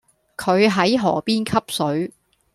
[0.35, 2.11] 佢係河邊吸水